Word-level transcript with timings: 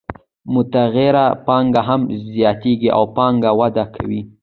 متغیره 0.53 1.25
پانګه 1.45 1.81
هم 1.87 2.01
زیاتېږي 2.33 2.89
او 2.97 3.03
پانګه 3.17 3.51
وده 3.59 3.85
کوي 3.95 4.21